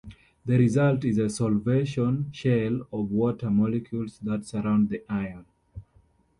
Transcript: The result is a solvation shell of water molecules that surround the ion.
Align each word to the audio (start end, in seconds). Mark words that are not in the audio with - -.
The 0.47 0.57
result 0.57 1.05
is 1.05 1.19
a 1.19 1.29
solvation 1.29 2.33
shell 2.33 2.87
of 2.91 3.11
water 3.11 3.51
molecules 3.51 4.17
that 4.23 4.47
surround 4.47 4.89
the 4.89 5.03
ion. 5.07 5.45